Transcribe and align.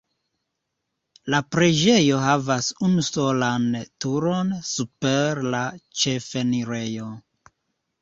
La 1.33 1.41
preĝejo 1.55 2.23
havas 2.23 2.71
unusolan 2.89 3.69
turon 4.07 4.53
super 4.73 5.47
la 5.55 5.65
ĉefenirejo. 6.03 7.17